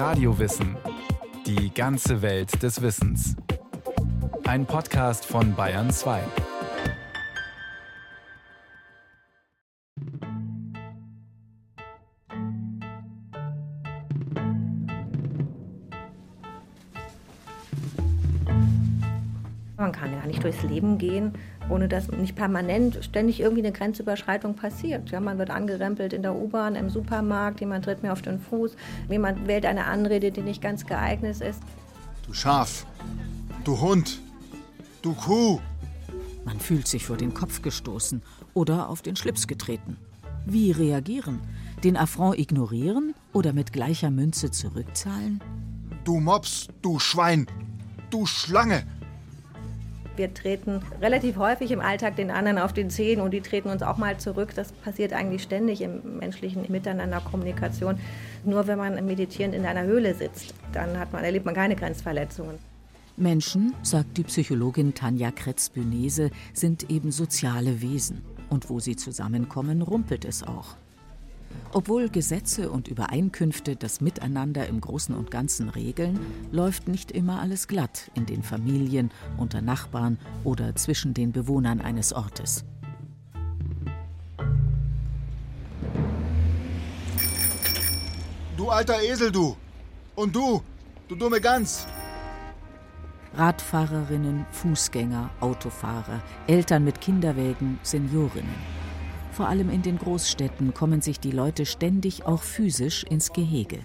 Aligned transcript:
Radiowissen. 0.00 0.78
Die 1.44 1.74
ganze 1.74 2.22
Welt 2.22 2.62
des 2.62 2.80
Wissens. 2.80 3.36
Ein 4.46 4.64
Podcast 4.64 5.26
von 5.26 5.54
Bayern 5.54 5.90
2. 5.90 6.22
nicht 20.40 20.44
durchs 20.44 20.62
Leben 20.70 20.98
gehen, 20.98 21.32
ohne 21.68 21.88
dass 21.88 22.10
nicht 22.10 22.34
permanent 22.34 22.98
ständig 23.02 23.40
irgendwie 23.40 23.62
eine 23.62 23.72
Grenzüberschreitung 23.72 24.54
passiert. 24.54 25.10
Ja, 25.10 25.20
man 25.20 25.38
wird 25.38 25.50
angerempelt 25.50 26.12
in 26.12 26.22
der 26.22 26.34
U-Bahn, 26.34 26.74
im 26.74 26.90
Supermarkt, 26.90 27.60
jemand 27.60 27.84
tritt 27.84 28.02
mir 28.02 28.12
auf 28.12 28.22
den 28.22 28.40
Fuß, 28.40 28.74
jemand 29.08 29.46
wählt 29.46 29.66
eine 29.66 29.84
Anrede, 29.86 30.30
die 30.30 30.42
nicht 30.42 30.62
ganz 30.62 30.86
geeignet 30.86 31.40
ist. 31.40 31.62
Du 32.26 32.32
Schaf, 32.32 32.86
du 33.64 33.80
Hund, 33.80 34.20
du 35.02 35.14
Kuh. 35.14 35.60
Man 36.44 36.58
fühlt 36.58 36.88
sich 36.88 37.04
vor 37.04 37.16
den 37.16 37.34
Kopf 37.34 37.60
gestoßen 37.62 38.22
oder 38.54 38.88
auf 38.88 39.02
den 39.02 39.16
Schlips 39.16 39.46
getreten. 39.46 39.98
Wie 40.46 40.70
reagieren? 40.72 41.40
Den 41.84 41.96
Affront 41.96 42.38
ignorieren 42.38 43.14
oder 43.32 43.52
mit 43.52 43.72
gleicher 43.72 44.10
Münze 44.10 44.50
zurückzahlen? 44.50 45.40
Du 46.04 46.18
Mops, 46.18 46.68
du 46.80 46.98
Schwein, 46.98 47.46
du 48.10 48.24
Schlange. 48.24 48.84
Wir 50.20 50.34
treten 50.34 50.82
relativ 51.00 51.38
häufig 51.38 51.70
im 51.70 51.80
Alltag 51.80 52.16
den 52.16 52.30
anderen 52.30 52.58
auf 52.58 52.74
den 52.74 52.90
Zehen 52.90 53.22
und 53.22 53.30
die 53.30 53.40
treten 53.40 53.70
uns 53.70 53.80
auch 53.80 53.96
mal 53.96 54.18
zurück. 54.18 54.52
Das 54.54 54.70
passiert 54.70 55.14
eigentlich 55.14 55.42
ständig 55.42 55.80
im 55.80 56.18
menschlichen 56.18 56.70
Miteinander, 56.70 57.22
Kommunikation. 57.22 57.98
Nur 58.44 58.66
wenn 58.66 58.76
man 58.76 59.02
meditierend 59.06 59.54
in 59.54 59.64
einer 59.64 59.84
Höhle 59.84 60.14
sitzt, 60.14 60.52
dann 60.74 60.98
hat 60.98 61.14
man, 61.14 61.24
erlebt 61.24 61.46
man 61.46 61.54
keine 61.54 61.74
Grenzverletzungen. 61.74 62.58
Menschen, 63.16 63.72
sagt 63.82 64.18
die 64.18 64.24
Psychologin 64.24 64.92
Tanja 64.92 65.30
Kretz-Bünese, 65.30 66.30
sind 66.52 66.90
eben 66.90 67.12
soziale 67.12 67.80
Wesen. 67.80 68.20
Und 68.50 68.68
wo 68.68 68.78
sie 68.78 68.96
zusammenkommen, 68.96 69.80
rumpelt 69.80 70.26
es 70.26 70.42
auch. 70.42 70.76
Obwohl 71.72 72.08
Gesetze 72.08 72.70
und 72.70 72.88
Übereinkünfte 72.88 73.76
das 73.76 74.00
Miteinander 74.00 74.66
im 74.66 74.80
Großen 74.80 75.14
und 75.14 75.30
Ganzen 75.30 75.68
regeln, 75.68 76.18
läuft 76.50 76.88
nicht 76.88 77.12
immer 77.12 77.40
alles 77.40 77.68
glatt 77.68 78.10
in 78.14 78.26
den 78.26 78.42
Familien, 78.42 79.10
unter 79.36 79.62
Nachbarn 79.62 80.18
oder 80.42 80.74
zwischen 80.74 81.14
den 81.14 81.30
Bewohnern 81.30 81.80
eines 81.80 82.12
Ortes. 82.12 82.64
Du 88.56 88.68
alter 88.68 89.00
Esel, 89.02 89.30
du. 89.30 89.56
Und 90.16 90.34
du, 90.34 90.62
du 91.08 91.14
dumme 91.14 91.40
Gans. 91.40 91.86
Radfahrerinnen, 93.34 94.44
Fußgänger, 94.50 95.30
Autofahrer, 95.40 96.20
Eltern 96.46 96.84
mit 96.84 97.00
Kinderwägen, 97.00 97.78
Seniorinnen. 97.82 98.79
Vor 99.32 99.48
allem 99.48 99.70
in 99.70 99.82
den 99.82 99.98
Großstädten 99.98 100.74
kommen 100.74 101.02
sich 101.02 101.20
die 101.20 101.30
Leute 101.30 101.66
ständig 101.66 102.26
auch 102.26 102.42
physisch 102.42 103.04
ins 103.04 103.32
Gehege. 103.32 103.78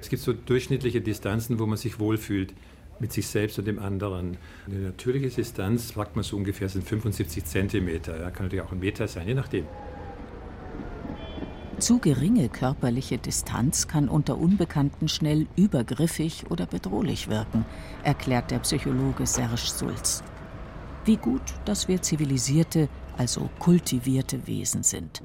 Es 0.00 0.08
gibt 0.08 0.22
so 0.22 0.32
durchschnittliche 0.32 1.00
Distanzen, 1.00 1.58
wo 1.58 1.66
man 1.66 1.76
sich 1.76 1.98
wohlfühlt 1.98 2.54
mit 3.00 3.12
sich 3.12 3.26
selbst 3.28 3.58
und 3.58 3.66
dem 3.66 3.78
anderen. 3.78 4.36
Eine 4.66 4.80
natürliche 4.80 5.28
Distanz, 5.28 5.94
sagt 5.94 6.16
man 6.16 6.22
so 6.22 6.36
ungefähr, 6.36 6.68
sind 6.68 6.86
75 6.86 7.44
Zentimeter. 7.44 8.20
Ja, 8.20 8.30
kann 8.30 8.46
natürlich 8.46 8.64
auch 8.64 8.72
ein 8.72 8.78
Meter 8.78 9.08
sein, 9.08 9.26
je 9.26 9.34
nachdem. 9.34 9.66
Zu 11.78 11.98
geringe 11.98 12.50
körperliche 12.50 13.16
Distanz 13.16 13.88
kann 13.88 14.10
unter 14.10 14.36
Unbekannten 14.36 15.08
schnell 15.08 15.46
übergriffig 15.56 16.44
oder 16.50 16.66
bedrohlich 16.66 17.28
wirken, 17.28 17.64
erklärt 18.02 18.50
der 18.50 18.58
Psychologe 18.58 19.26
Serge 19.26 19.56
Sulz. 19.56 20.22
Wie 21.06 21.16
gut, 21.16 21.40
dass 21.64 21.88
wir 21.88 22.02
zivilisierte, 22.02 22.90
also 23.20 23.50
kultivierte 23.58 24.46
Wesen 24.46 24.82
sind. 24.82 25.22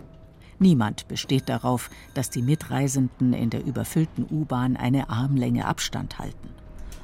Niemand 0.59 1.07
besteht 1.07 1.47
darauf, 1.47 1.89
dass 2.13 2.29
die 2.29 2.41
Mitreisenden 2.41 3.31
in 3.31 3.49
der 3.49 3.65
überfüllten 3.65 4.25
U-Bahn 4.29 4.75
eine 4.75 5.09
Armlänge 5.09 5.65
Abstand 5.65 6.19
halten. 6.19 6.49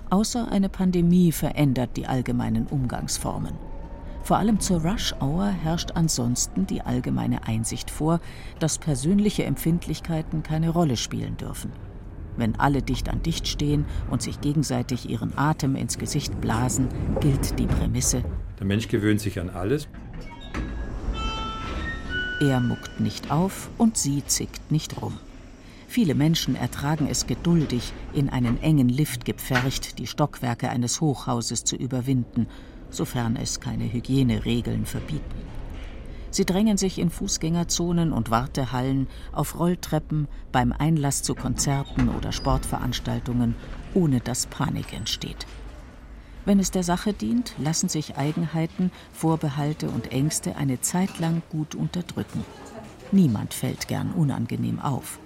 Außer 0.09 0.51
eine 0.51 0.67
Pandemie 0.67 1.31
verändert 1.31 1.95
die 1.95 2.07
allgemeinen 2.07 2.67
Umgangsformen. 2.67 3.53
Vor 4.23 4.35
allem 4.35 4.59
zur 4.59 4.81
Rush-Hour 4.81 5.47
herrscht 5.47 5.91
ansonsten 5.95 6.67
die 6.67 6.81
allgemeine 6.81 7.47
Einsicht 7.47 7.89
vor, 7.89 8.19
dass 8.59 8.77
persönliche 8.77 9.45
Empfindlichkeiten 9.45 10.43
keine 10.43 10.71
Rolle 10.71 10.97
spielen 10.97 11.37
dürfen. 11.37 11.71
Wenn 12.35 12.59
alle 12.59 12.81
dicht 12.81 13.07
an 13.07 13.23
dicht 13.23 13.47
stehen 13.47 13.85
und 14.09 14.21
sich 14.21 14.41
gegenseitig 14.41 15.09
ihren 15.09 15.37
Atem 15.37 15.75
ins 15.75 15.97
Gesicht 15.97 16.41
blasen, 16.41 16.89
gilt 17.21 17.57
die 17.59 17.67
Prämisse. 17.67 18.23
Der 18.59 18.67
Mensch 18.67 18.89
gewöhnt 18.89 19.21
sich 19.21 19.39
an 19.39 19.49
alles. 19.49 19.87
Er 22.41 22.59
muckt 22.59 22.99
nicht 22.99 23.29
auf 23.29 23.69
und 23.77 23.97
sie 23.97 24.25
zickt 24.25 24.71
nicht 24.71 24.99
rum. 24.99 25.13
Viele 25.87 26.15
Menschen 26.15 26.55
ertragen 26.55 27.07
es 27.07 27.27
geduldig, 27.27 27.93
in 28.13 28.29
einen 28.29 28.59
engen 28.63 28.89
Lift 28.89 29.25
gepfercht 29.25 29.99
die 29.99 30.07
Stockwerke 30.07 30.67
eines 30.71 31.01
Hochhauses 31.01 31.65
zu 31.65 31.75
überwinden, 31.75 32.47
sofern 32.89 33.35
es 33.35 33.59
keine 33.59 33.93
Hygieneregeln 33.93 34.87
verbieten. 34.87 35.21
Sie 36.31 36.43
drängen 36.43 36.77
sich 36.77 36.97
in 36.97 37.11
Fußgängerzonen 37.11 38.11
und 38.11 38.31
Wartehallen, 38.31 39.07
auf 39.33 39.59
Rolltreppen, 39.59 40.27
beim 40.51 40.71
Einlass 40.71 41.21
zu 41.21 41.35
Konzerten 41.35 42.09
oder 42.09 42.31
Sportveranstaltungen, 42.31 43.53
ohne 43.93 44.19
dass 44.19 44.47
Panik 44.47 44.93
entsteht. 44.93 45.45
Wenn 46.43 46.59
es 46.59 46.71
der 46.71 46.83
Sache 46.83 47.13
dient, 47.13 47.53
lassen 47.59 47.87
sich 47.87 48.17
Eigenheiten, 48.17 48.91
Vorbehalte 49.13 49.89
und 49.89 50.11
Ängste 50.11 50.55
eine 50.55 50.81
Zeit 50.81 51.19
lang 51.19 51.43
gut 51.51 51.75
unterdrücken. 51.75 52.43
Niemand 53.11 53.53
fällt 53.53 53.87
gern 53.87 54.11
unangenehm 54.11 54.79
auf. 54.79 55.19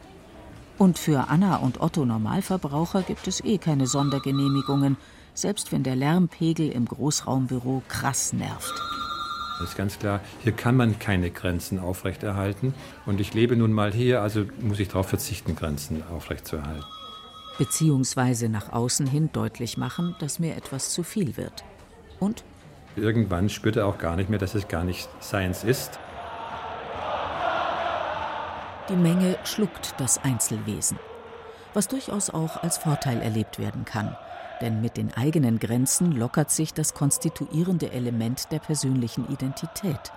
Und 0.78 1.00
für 1.00 1.30
Anna 1.30 1.58
und 1.58 1.80
Otto 1.80 2.04
Normalverbraucher 2.04 3.04
gibt 3.04 3.28
es 3.28 3.42
eh 3.44 3.58
keine 3.58 3.88
Sondergenehmigungen, 3.88 4.98
selbst 5.34 5.72
wenn 5.72 5.84
der 5.84 5.96
Lärmpegel 5.96 6.70
im 6.70 6.86
Großraumbüro 6.86 7.82
krass 7.88 8.34
nervt. 8.34 8.74
Das 9.60 9.70
ist 9.70 9.78
ganz 9.78 9.98
klar, 10.00 10.20
hier 10.44 10.52
kann 10.52 10.76
man 10.76 11.00
keine 11.00 11.32
Grenzen 11.32 11.80
aufrechterhalten. 11.80 12.74
Und 13.06 13.22
ich 13.22 13.34
lebe 13.34 13.56
nun 13.56 13.72
mal 13.72 13.94
hier, 13.94 14.22
also 14.22 14.44
muss 14.60 14.80
ich 14.80 14.90
darauf 14.90 15.08
verzichten, 15.08 15.56
Grenzen 15.56 16.04
aufrechtzuerhalten 16.12 16.84
beziehungsweise 17.58 18.50
nach 18.50 18.72
außen 18.72 19.08
hin 19.08 19.30
deutlich 19.32 19.78
machen, 19.78 20.16
dass 20.20 20.40
mir 20.40 20.56
etwas 20.56 20.90
zu 20.90 21.04
viel 21.04 21.38
wird. 21.38 21.64
Und? 22.20 22.44
Irgendwann 22.96 23.50
spürt 23.50 23.76
er 23.76 23.88
auch 23.88 23.98
gar 23.98 24.16
nicht 24.16 24.30
mehr, 24.30 24.40
dass 24.40 24.56
es 24.56 24.68
gar 24.68 24.84
nicht 24.84 25.10
seins 25.20 25.64
ist. 25.64 26.00
Die 28.90 28.96
Menge 28.96 29.38
schluckt 29.44 29.96
das 29.98 30.24
Einzelwesen, 30.24 31.00
was 31.74 31.88
durchaus 31.88 32.30
auch 32.30 32.62
als 32.62 32.78
Vorteil 32.78 33.22
erlebt 33.22 33.58
werden 33.60 33.84
kann. 33.84 34.16
Denn 34.62 34.80
mit 34.80 34.96
den 34.96 35.14
eigenen 35.14 35.60
Grenzen 35.60 36.14
lockert 36.14 36.50
sich 36.50 36.74
das 36.74 36.94
konstituierende 36.94 37.92
Element 37.92 38.52
der 38.52 38.60
persönlichen 38.60 39.28
Identität. 39.28 40.14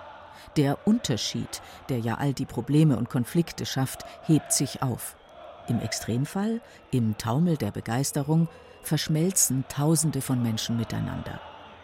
Der 0.55 0.87
Unterschied, 0.87 1.61
der 1.89 1.99
ja 1.99 2.15
all 2.15 2.33
die 2.33 2.45
Probleme 2.45 2.97
und 2.97 3.09
Konflikte 3.09 3.65
schafft, 3.65 4.05
hebt 4.25 4.53
sich 4.53 4.81
auf. 4.81 5.17
Im 5.69 5.79
Extremfall, 5.79 6.61
im 6.91 7.17
Taumel 7.17 7.55
der 7.55 7.71
Begeisterung, 7.71 8.47
verschmelzen 8.81 9.65
Tausende 9.69 10.21
von 10.21 10.41
Menschen 10.41 10.77
miteinander. 10.77 11.39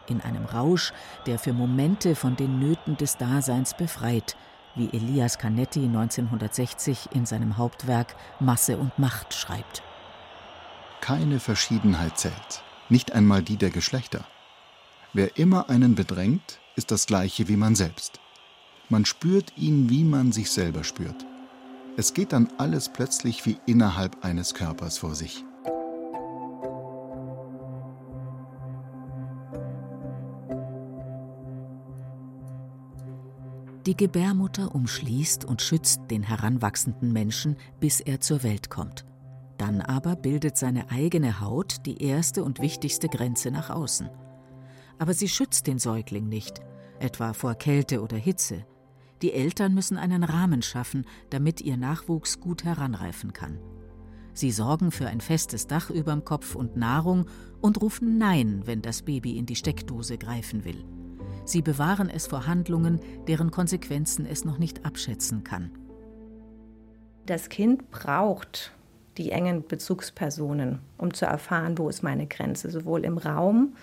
In 0.08 0.22
einem 0.22 0.46
Rausch, 0.46 0.92
der 1.26 1.40
für 1.40 1.54
Momente 1.54 2.16
von 2.16 2.36
den 2.36 2.60
Nöten 2.60 2.98
des 2.98 3.18
Daseins 3.18 3.76
befreit, 3.76 4.36
wie 4.76 4.90
Elias 4.92 5.38
Canetti 5.38 5.86
1960 5.86 7.10
in 7.14 7.26
seinem 7.26 7.58
Hauptwerk 7.58 8.16
Masse 8.40 8.78
und 8.78 8.98
Macht 9.00 9.34
schreibt. 9.34 9.84
Keine 11.02 11.40
Verschiedenheit 11.40 12.18
zählt, 12.18 12.64
nicht 12.90 13.14
einmal 13.14 13.42
die 13.42 13.58
der 13.58 13.70
Geschlechter. 13.70 14.26
Wer 15.14 15.38
immer 15.38 15.70
einen 15.70 15.96
bedrängt, 15.96 16.60
ist 16.76 16.92
das 16.92 17.06
gleiche 17.06 17.48
wie 17.48 17.56
man 17.56 17.76
selbst. 17.76 18.20
Man 18.90 19.06
spürt 19.06 19.54
ihn, 19.58 19.90
wie 19.90 20.04
man 20.04 20.32
sich 20.32 20.52
selber 20.52 20.84
spürt. 20.84 21.26
Es 21.98 22.14
geht 22.14 22.34
dann 22.34 22.50
alles 22.58 22.90
plötzlich 22.90 23.46
wie 23.46 23.58
innerhalb 23.66 24.26
eines 24.26 24.54
Körpers 24.54 24.98
vor 24.98 25.16
sich. 25.16 25.46
Die 33.86 33.96
Gebärmutter 33.96 34.74
umschließt 34.74 35.46
und 35.46 35.62
schützt 35.62 36.02
den 36.10 36.24
heranwachsenden 36.24 37.14
Menschen, 37.14 37.56
bis 37.80 38.02
er 38.02 38.20
zur 38.20 38.44
Welt 38.44 38.70
kommt. 38.70 39.06
Dann 39.58 39.80
aber 39.80 40.16
bildet 40.16 40.58
seine 40.58 40.90
eigene 40.90 41.40
Haut 41.40 41.86
die 41.86 42.04
erste 42.04 42.44
und 42.44 42.60
wichtigste 42.60 43.08
Grenze 43.08 43.52
nach 43.52 43.70
außen. 43.70 44.10
Aber 44.98 45.14
sie 45.14 45.30
schützt 45.30 45.68
den 45.68 45.80
Säugling 45.80 46.28
nicht, 46.28 46.60
etwa 47.00 47.34
vor 47.34 47.54
Kälte 47.56 48.02
oder 48.02 48.18
Hitze, 48.18 48.66
die 49.22 49.34
Eltern 49.34 49.74
müssen 49.74 49.98
einen 49.98 50.24
Rahmen 50.24 50.62
schaffen, 50.62 51.06
damit 51.30 51.62
ihr 51.62 51.78
Nachwuchs 51.78 52.40
gut 52.40 52.64
heranreifen 52.64 53.34
kann. 53.34 53.60
Sie 54.34 54.52
sorgen 54.52 54.92
für 54.92 55.08
ein 55.08 55.22
festes 55.22 55.68
Dach 55.68 55.90
überm 55.90 56.26
Kopf 56.26 56.56
und 56.56 56.76
Nahrung 56.76 57.26
und 57.62 57.82
rufen 57.82 58.18
Nein, 58.18 58.64
wenn 58.66 58.82
das 58.82 59.04
Baby 59.04 59.38
in 59.38 59.46
die 59.46 59.56
Steckdose 59.56 60.18
greifen 60.18 60.66
will. 60.66 60.84
Sie 61.46 61.62
bewahren 61.62 62.10
es 62.10 62.28
vor 62.28 62.46
Handlungen, 62.46 63.00
deren 63.28 63.52
Konsequenzen 63.52 64.26
es 64.26 64.44
noch 64.44 64.58
nicht 64.58 64.86
abschätzen 64.86 65.44
kann. 65.44 65.72
Das 67.26 67.50
Kind 67.50 67.90
braucht 67.92 68.74
die 69.18 69.32
engen 69.32 69.66
Bezugspersonen, 69.66 70.80
um 70.98 71.14
zu 71.14 71.26
erfahren, 71.26 71.78
wo 71.78 71.88
ist 71.88 72.04
meine 72.04 72.28
Grenze, 72.28 72.70
sowohl 72.70 73.06
im 73.06 73.18
Raum, 73.18 73.76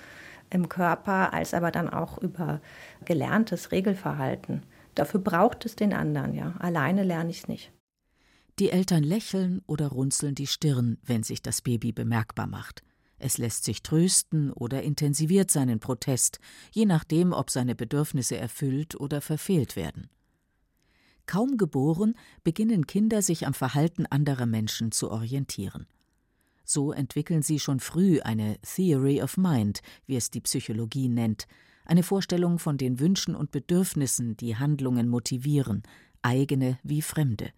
im 0.51 0.69
Körper, 0.69 1.33
als 1.33 1.55
aber 1.55 1.71
dann 1.71 1.89
auch 1.89 2.19
über 2.19 2.61
gelerntes 3.05 3.73
Regelverhalten. 3.73 4.63
Dafür 4.95 5.21
braucht 5.21 5.65
es 5.65 5.77
den 5.77 5.93
anderen, 5.93 6.35
ja. 6.35 6.55
Alleine 6.59 7.03
lerne 7.03 7.31
ich 7.31 7.41
es 7.41 7.49
nicht. 7.49 7.73
Die 8.59 8.71
Eltern 8.71 9.03
lächeln 9.03 9.63
oder 9.67 9.89
runzeln 9.89 10.35
die 10.35 10.47
Stirn, 10.47 10.99
wenn 11.05 11.23
sich 11.23 11.43
das 11.43 11.63
Baby 11.63 11.93
bemerkbar 11.93 12.47
macht. 12.47 12.83
Es 13.19 13.39
lässt 13.39 13.65
sich 13.65 13.83
trösten 13.83 14.53
oder 14.53 14.83
intensiviert 14.83 15.51
seinen 15.51 15.79
Protest, 15.79 16.39
je 16.73 16.85
nachdem, 16.85 17.33
ob 17.33 17.51
seine 17.51 17.75
Bedürfnisse 17.75 18.37
erfüllt 18.37 18.99
oder 18.99 19.21
verfehlt 19.21 19.77
werden. 19.77 20.11
Kaum 21.27 21.57
geboren 21.57 22.15
beginnen 22.43 22.87
Kinder 22.87 23.23
sich 23.23 23.47
am 23.47 23.55
Verhalten 23.55 24.07
anderer 24.07 24.47
Menschen 24.47 24.93
zu 24.93 25.11
orientieren. 25.11 25.87
So 26.65 26.93
entwickeln 26.93 27.43
sie 27.43 27.59
schon 27.59 27.81
früh 27.81 28.21
eine 28.21 28.59
Theory 28.61 29.23
of 29.23 29.37
Mind, 29.37 29.83
wie 30.07 30.17
es 30.17 30.31
die 30.31 30.41
Psychologie 30.41 31.09
nennt, 31.09 31.47
eine 31.93 32.03
Vorstellung 32.03 32.59
von 32.59 32.79
den 32.79 33.01
Wünschen 33.01 33.37
und 33.37 33.51
Bedürfnissen, 33.51 34.35
die 34.39 34.57
Handlungen 34.57 35.11
motivieren, 35.11 35.83
eigene 36.23 36.79
wie 36.83 37.03
fremde. 37.03 37.51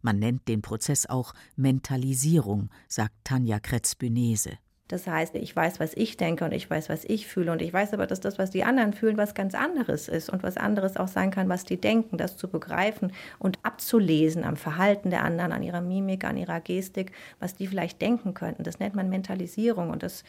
Man 0.00 0.18
nennt 0.18 0.48
den 0.48 0.62
Prozess 0.62 1.06
auch 1.06 1.32
Mentalisierung, 1.54 2.70
sagt 2.88 3.14
Tanja 3.22 3.60
Kretz-Bünese. 3.60 4.58
Das 4.88 5.06
heißt, 5.06 5.36
ich 5.36 5.54
weiß, 5.54 5.78
was 5.78 5.94
ich 5.94 6.16
denke 6.16 6.44
und 6.44 6.50
ich 6.50 6.68
weiß, 6.68 6.88
was 6.88 7.04
ich 7.04 7.28
fühle 7.28 7.52
und 7.52 7.62
ich 7.62 7.72
weiß 7.72 7.94
aber, 7.94 8.08
dass 8.08 8.18
das, 8.18 8.36
was 8.36 8.50
die 8.50 8.64
anderen 8.64 8.94
fühlen, 8.94 9.16
was 9.16 9.32
ganz 9.32 9.54
anderes 9.54 10.08
ist 10.08 10.28
und 10.28 10.42
was 10.42 10.56
anderes 10.56 10.96
auch 10.96 11.06
sein 11.06 11.30
kann, 11.30 11.48
was 11.48 11.64
die 11.64 11.80
denken, 11.80 12.18
das 12.18 12.36
zu 12.36 12.48
begreifen 12.48 13.12
und 13.38 13.60
abzulesen 13.62 14.42
am 14.42 14.56
Verhalten 14.56 15.10
der 15.10 15.22
anderen, 15.22 15.52
an 15.52 15.62
ihrer 15.62 15.82
Mimik, 15.82 16.24
an 16.24 16.36
ihrer 16.36 16.60
Gestik, 16.60 17.12
was 17.38 17.54
die 17.54 17.68
vielleicht 17.68 18.02
denken 18.02 18.34
könnten. 18.34 18.64
Das 18.64 18.80
nennt 18.80 18.96
man 18.96 19.08
Mentalisierung 19.08 19.90
und 19.90 20.02
das 20.02 20.24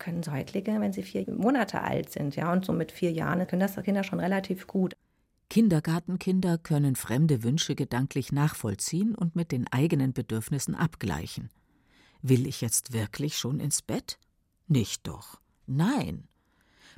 können 0.00 0.24
Säuglinge, 0.24 0.80
wenn 0.80 0.92
sie 0.92 1.04
vier 1.04 1.24
Monate 1.30 1.82
alt 1.82 2.10
sind, 2.10 2.34
ja, 2.34 2.52
und 2.52 2.64
so 2.64 2.72
mit 2.72 2.90
vier 2.90 3.12
Jahren 3.12 3.46
können 3.46 3.60
das 3.60 3.76
Kinder 3.76 4.02
schon 4.02 4.18
relativ 4.18 4.66
gut. 4.66 4.94
Kindergartenkinder 5.48 6.58
können 6.58 6.96
fremde 6.96 7.42
Wünsche 7.42 7.74
gedanklich 7.74 8.32
nachvollziehen 8.32 9.14
und 9.14 9.36
mit 9.36 9.52
den 9.52 9.66
eigenen 9.68 10.12
Bedürfnissen 10.12 10.74
abgleichen. 10.74 11.50
Will 12.22 12.46
ich 12.46 12.60
jetzt 12.60 12.92
wirklich 12.92 13.36
schon 13.38 13.60
ins 13.60 13.82
Bett? 13.82 14.18
Nicht 14.68 15.06
doch. 15.06 15.40
Nein. 15.66 16.28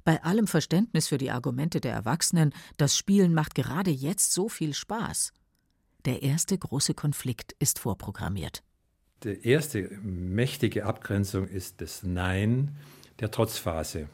Bei 0.04 0.22
allem 0.24 0.46
Verständnis 0.46 1.08
für 1.08 1.18
die 1.18 1.30
Argumente 1.30 1.80
der 1.80 1.92
Erwachsenen, 1.92 2.52
das 2.76 2.96
Spielen 2.96 3.34
macht 3.34 3.54
gerade 3.54 3.90
jetzt 3.90 4.32
so 4.32 4.48
viel 4.48 4.74
Spaß. 4.74 5.32
Der 6.04 6.22
erste 6.22 6.58
große 6.58 6.94
Konflikt 6.94 7.54
ist 7.58 7.78
vorprogrammiert. 7.78 8.62
Die 9.24 9.46
erste 9.46 9.88
mächtige 10.02 10.84
Abgrenzung 10.84 11.46
ist 11.46 11.80
das 11.80 12.02
Nein 12.02 12.76
der 13.20 13.30
Trotzphase. 13.30 14.08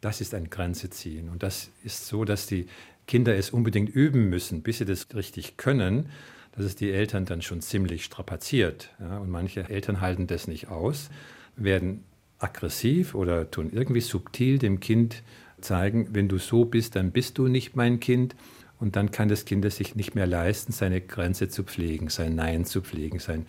Das 0.00 0.22
ist 0.22 0.32
ein 0.32 0.48
Grenze 0.48 0.88
ziehen. 0.88 1.28
Und 1.28 1.42
das 1.42 1.70
ist 1.84 2.06
so, 2.06 2.24
dass 2.24 2.46
die 2.46 2.66
Kinder 3.06 3.36
es 3.36 3.50
unbedingt 3.50 3.90
üben 3.90 4.30
müssen, 4.30 4.62
bis 4.62 4.78
sie 4.78 4.86
das 4.86 5.06
richtig 5.14 5.58
können, 5.58 6.08
dass 6.52 6.64
es 6.64 6.76
die 6.76 6.90
Eltern 6.90 7.26
dann 7.26 7.42
schon 7.42 7.60
ziemlich 7.60 8.04
strapaziert. 8.04 8.94
Ja, 9.00 9.18
und 9.18 9.28
manche 9.28 9.68
Eltern 9.68 10.00
halten 10.00 10.26
das 10.26 10.48
nicht 10.48 10.68
aus, 10.68 11.10
werden 11.56 12.04
aggressiv 12.38 13.14
oder 13.14 13.50
tun 13.50 13.70
irgendwie 13.70 14.00
subtil 14.00 14.58
dem 14.58 14.80
Kind 14.80 15.22
zeigen, 15.60 16.08
wenn 16.12 16.28
du 16.28 16.38
so 16.38 16.64
bist, 16.64 16.96
dann 16.96 17.10
bist 17.10 17.36
du 17.36 17.48
nicht 17.48 17.76
mein 17.76 18.00
Kind. 18.00 18.34
Und 18.78 18.96
dann 18.96 19.10
kann 19.10 19.28
das 19.28 19.44
Kind 19.44 19.64
es 19.64 19.76
sich 19.76 19.94
nicht 19.94 20.14
mehr 20.14 20.26
leisten, 20.26 20.72
seine 20.72 21.00
Grenze 21.00 21.48
zu 21.48 21.64
pflegen, 21.64 22.08
sein 22.08 22.36
Nein 22.36 22.64
zu 22.64 22.80
pflegen, 22.80 23.18
sein 23.18 23.46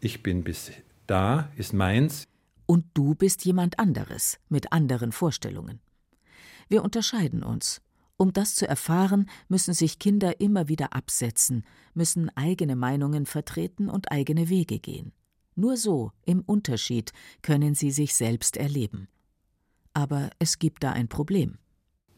Ich 0.00 0.22
bin 0.22 0.44
bis 0.44 0.72
da 1.06 1.50
ist 1.56 1.74
meins. 1.74 2.26
Und 2.64 2.86
du 2.94 3.14
bist 3.14 3.44
jemand 3.44 3.78
anderes, 3.78 4.38
mit 4.48 4.72
anderen 4.72 5.12
Vorstellungen. 5.12 5.80
Wir 6.68 6.84
unterscheiden 6.84 7.42
uns. 7.42 7.82
Um 8.16 8.32
das 8.32 8.54
zu 8.54 8.66
erfahren, 8.66 9.28
müssen 9.48 9.74
sich 9.74 9.98
Kinder 9.98 10.40
immer 10.40 10.68
wieder 10.68 10.94
absetzen, 10.94 11.64
müssen 11.94 12.30
eigene 12.36 12.76
Meinungen 12.76 13.26
vertreten 13.26 13.88
und 13.88 14.12
eigene 14.12 14.48
Wege 14.48 14.78
gehen. 14.78 15.12
Nur 15.54 15.76
so, 15.76 16.12
im 16.24 16.40
Unterschied, 16.42 17.12
können 17.42 17.74
sie 17.74 17.90
sich 17.90 18.14
selbst 18.14 18.56
erleben. 18.56 19.08
Aber 19.92 20.30
es 20.38 20.58
gibt 20.58 20.84
da 20.84 20.92
ein 20.92 21.08
Problem. 21.08 21.58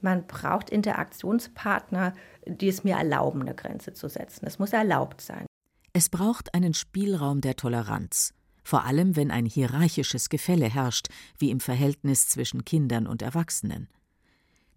Man 0.03 0.27
braucht 0.27 0.71
Interaktionspartner, 0.71 2.15
die 2.47 2.69
es 2.69 2.85
mir 2.85 2.97
erlauben, 2.97 3.41
eine 3.41 3.55
Grenze 3.55 3.93
zu 3.95 4.09
setzen. 4.09 4.47
Es 4.47 4.59
muss 4.59 4.73
erlaubt 4.73 5.21
sein. 5.21 5.47
Es 5.93 6.09
braucht 6.09 6.55
einen 6.55 6.75
Spielraum 6.75 7.41
der 7.41 7.57
Toleranz, 7.57 8.35
vor 8.63 8.85
allem 8.85 9.17
wenn 9.17 9.31
ein 9.31 9.47
hierarchisches 9.47 10.29
Gefälle 10.29 10.69
herrscht, 10.69 11.09
wie 11.39 11.51
im 11.51 11.61
Verhältnis 11.61 12.29
zwischen 12.29 12.65
Kindern 12.65 13.07
und 13.07 13.23
Erwachsenen 13.23 13.89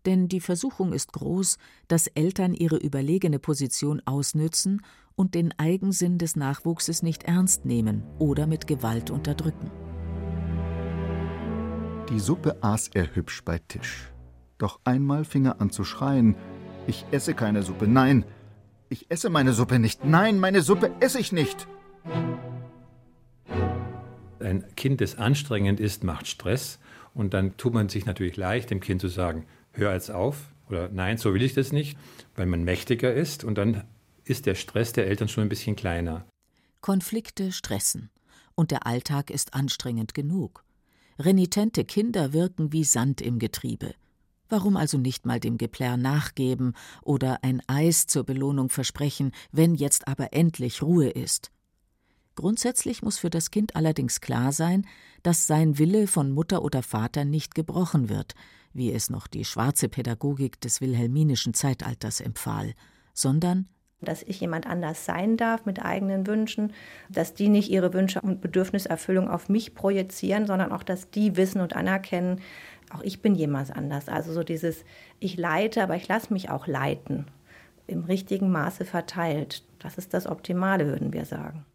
denn 0.05 0.27
die 0.27 0.39
Versuchung 0.39 0.93
ist 0.93 1.13
groß, 1.13 1.57
dass 1.87 2.07
Eltern 2.07 2.53
ihre 2.53 2.77
überlegene 2.77 3.39
Position 3.39 4.01
ausnützen 4.05 4.81
und 5.15 5.33
den 5.35 5.53
Eigensinn 5.57 6.17
des 6.17 6.35
Nachwuchses 6.35 7.03
nicht 7.03 7.23
ernst 7.23 7.65
nehmen 7.65 8.03
oder 8.19 8.47
mit 8.47 8.67
Gewalt 8.67 9.09
unterdrücken. 9.09 9.71
Die 12.09 12.19
Suppe 12.19 12.57
aß 12.61 12.89
er 12.93 13.15
hübsch 13.15 13.43
bei 13.43 13.59
Tisch. 13.67 14.11
Doch 14.57 14.79
einmal 14.83 15.25
fing 15.25 15.45
er 15.45 15.59
an 15.59 15.71
zu 15.71 15.83
schreien: 15.83 16.35
Ich 16.87 17.05
esse 17.11 17.33
keine 17.33 17.63
Suppe, 17.63 17.87
nein! 17.87 18.25
Ich 18.95 19.11
esse 19.11 19.29
meine 19.29 19.51
Suppe 19.51 19.77
nicht, 19.77 20.05
nein, 20.05 20.39
meine 20.39 20.61
Suppe 20.61 20.89
esse 21.01 21.19
ich 21.19 21.33
nicht! 21.33 21.67
Ein 24.39 24.63
Kind, 24.77 25.01
das 25.01 25.17
anstrengend 25.17 25.81
ist, 25.81 26.05
macht 26.05 26.27
Stress. 26.27 26.79
Und 27.13 27.33
dann 27.33 27.57
tut 27.57 27.73
man 27.73 27.89
sich 27.89 28.05
natürlich 28.05 28.37
leicht, 28.37 28.69
dem 28.69 28.79
Kind 28.79 29.01
zu 29.01 29.09
sagen, 29.09 29.47
hör 29.73 29.91
jetzt 29.91 30.11
auf 30.11 30.37
oder 30.69 30.87
nein, 30.87 31.17
so 31.17 31.33
will 31.33 31.41
ich 31.41 31.53
das 31.53 31.73
nicht, 31.73 31.97
weil 32.37 32.45
man 32.45 32.63
mächtiger 32.63 33.13
ist 33.13 33.43
und 33.43 33.57
dann 33.57 33.83
ist 34.23 34.45
der 34.45 34.55
Stress 34.55 34.93
der 34.93 35.07
Eltern 35.07 35.27
schon 35.27 35.43
ein 35.43 35.49
bisschen 35.49 35.75
kleiner. 35.75 36.25
Konflikte 36.79 37.51
stressen 37.51 38.11
und 38.55 38.71
der 38.71 38.87
Alltag 38.87 39.29
ist 39.29 39.55
anstrengend 39.55 40.13
genug. 40.13 40.63
Renitente 41.19 41.83
Kinder 41.83 42.31
wirken 42.31 42.71
wie 42.71 42.85
Sand 42.85 43.19
im 43.19 43.39
Getriebe. 43.39 43.93
Warum 44.49 44.77
also 44.77 44.97
nicht 44.97 45.25
mal 45.25 45.39
dem 45.39 45.57
Geplär 45.57 45.97
nachgeben 45.97 46.73
oder 47.01 47.43
ein 47.43 47.61
Eis 47.67 48.05
zur 48.05 48.23
Belohnung 48.23 48.69
versprechen, 48.69 49.31
wenn 49.51 49.75
jetzt 49.75 50.07
aber 50.07 50.33
endlich 50.33 50.81
Ruhe 50.81 51.09
ist? 51.09 51.51
Grundsätzlich 52.35 53.01
muss 53.01 53.17
für 53.17 53.29
das 53.29 53.49
Kind 53.49 53.75
allerdings 53.75 54.19
klar 54.21 54.51
sein, 54.51 54.85
dass 55.23 55.47
sein 55.47 55.77
Wille 55.79 56.05
von 56.05 56.31
Mutter 56.31 56.63
oder 56.63 56.83
Vater 56.83 57.25
nicht 57.25 57.55
gebrochen 57.55 58.09
wird, 58.09 58.35
wie 58.73 58.91
es 58.91 59.09
noch 59.09 59.27
die 59.27 59.45
schwarze 59.45 59.87
Pädagogik 59.87 60.59
des 60.59 60.81
wilhelminischen 60.81 61.53
Zeitalters 61.53 62.19
empfahl, 62.19 62.73
sondern 63.13 63.69
dass 64.01 64.23
ich 64.23 64.39
jemand 64.39 64.67
anders 64.67 65.05
sein 65.05 65.37
darf 65.37 65.65
mit 65.65 65.83
eigenen 65.83 66.27
Wünschen, 66.27 66.73
dass 67.09 67.33
die 67.33 67.49
nicht 67.49 67.69
ihre 67.69 67.93
Wünsche 67.93 68.21
und 68.21 68.41
Bedürfniserfüllung 68.41 69.29
auf 69.29 69.49
mich 69.49 69.73
projizieren, 69.73 70.45
sondern 70.45 70.71
auch, 70.71 70.83
dass 70.83 71.09
die 71.09 71.37
wissen 71.37 71.61
und 71.61 71.75
anerkennen, 71.75 72.41
auch 72.91 73.01
ich 73.01 73.21
bin 73.21 73.35
jemand 73.35 73.75
anders. 73.75 74.09
Also 74.09 74.33
so 74.33 74.43
dieses, 74.43 74.83
ich 75.19 75.37
leite, 75.37 75.81
aber 75.81 75.95
ich 75.95 76.07
lasse 76.07 76.31
mich 76.31 76.49
auch 76.49 76.67
leiten, 76.67 77.25
im 77.87 78.03
richtigen 78.03 78.51
Maße 78.51 78.85
verteilt. 78.85 79.63
Das 79.79 79.97
ist 79.97 80.13
das 80.13 80.27
Optimale, 80.27 80.87
würden 80.87 81.13
wir 81.13 81.25
sagen. 81.25 81.65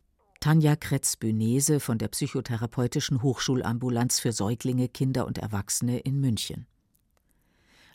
Tanja 0.41 0.75
Kretz-Bünese 0.75 1.81
von 1.81 1.99
der 1.99 2.09
Psychotherapeutischen 2.09 3.23
Hochschulambulanz 3.23 4.21
für 4.21 4.33
Säuglinge, 4.33 4.89
Kinder 4.89 5.27
und 5.27 5.37
Erwachsene 5.37 5.99
in 5.99 6.19
München. 6.19 6.67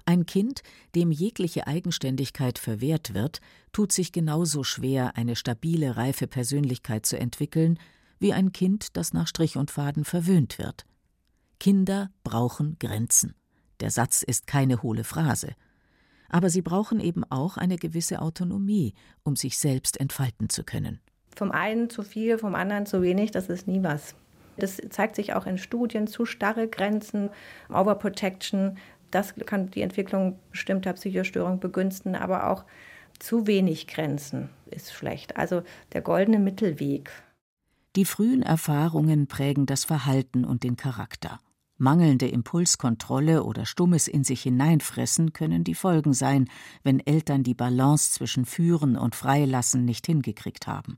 Ein 0.05 0.27
Kind, 0.27 0.62
dem 0.93 1.12
jegliche 1.12 1.65
Eigenständigkeit 1.65 2.59
verwehrt 2.59 3.15
wird, 3.15 3.41
tut 3.71 3.91
sich 3.91 4.12
genauso 4.12 4.63
schwer, 4.63 5.17
eine 5.17 5.35
stabile, 5.35 5.97
reife 5.97 6.27
Persönlichkeit 6.27 7.07
zu 7.07 7.17
entwickeln, 7.17 7.79
wie 8.19 8.31
ein 8.31 8.51
Kind, 8.51 8.95
das 8.97 9.13
nach 9.13 9.27
Strich 9.27 9.57
und 9.57 9.71
Faden 9.71 10.05
verwöhnt 10.05 10.59
wird. 10.59 10.85
Kinder 11.59 12.12
brauchen 12.24 12.77
Grenzen. 12.79 13.33
Der 13.79 13.89
Satz 13.89 14.21
ist 14.21 14.45
keine 14.45 14.83
hohle 14.83 15.03
Phrase. 15.03 15.53
Aber 16.29 16.50
sie 16.50 16.62
brauchen 16.62 17.00
eben 17.00 17.24
auch 17.24 17.57
eine 17.57 17.77
gewisse 17.77 18.21
Autonomie, 18.21 18.93
um 19.24 19.35
sich 19.35 19.57
selbst 19.57 20.00
entfalten 20.00 20.50
zu 20.50 20.63
können. 20.63 21.00
Vom 21.35 21.51
einen 21.51 21.89
zu 21.89 22.03
viel, 22.03 22.38
vom 22.38 22.55
anderen 22.55 22.85
zu 22.85 23.01
wenig, 23.01 23.31
das 23.31 23.50
ist 23.50 23.67
nie 23.67 23.83
was. 23.83 24.15
Das 24.57 24.81
zeigt 24.89 25.15
sich 25.17 25.33
auch 25.33 25.45
in 25.45 25.57
Studien 25.57 26.07
zu 26.07 26.25
starre 26.25 26.67
Grenzen, 26.67 27.29
Overprotection, 27.69 28.77
das 29.15 29.34
kann 29.45 29.72
die 29.72 29.81
Entwicklung 29.81 30.38
bestimmter 30.51 30.93
Psychostörungen 30.93 31.60
begünstigen, 31.60 32.15
aber 32.15 32.50
auch 32.50 32.65
zu 33.17 33.48
wenig 33.48 33.88
Grenzen 33.88 34.50
ist 34.69 34.93
schlecht. 34.93 35.38
Also 35.38 35.63
der 35.93 36.01
goldene 36.01 36.38
Mittelweg. 36.38 37.10
Die 37.95 38.03
frühen 38.03 38.41
Erfahrungen 38.41 39.27
prägen 39.27 39.65
das 39.65 39.86
Verhalten 39.86 40.43
und 40.43 40.63
den 40.63 40.75
Charakter. 40.75 41.39
Mangelnde 41.77 42.27
Impulskontrolle 42.27 43.43
oder 43.43 43.65
stummes 43.65 44.10
in 44.10 44.25
sich 44.25 44.43
hineinfressen 44.43 45.31
können 45.31 45.63
die 45.63 45.75
Folgen 45.75 46.13
sein, 46.13 46.50
wenn 46.84 47.00
Eltern 47.00 47.43
die 47.43 47.53
Balance 47.53 48.12
zwischen 48.12 48.45
Führen 48.45 48.98
und 48.98 49.15
Freilassen 49.15 49.86
nicht 49.86 50.05
hingekriegt 50.05 50.67
haben. 50.67 50.98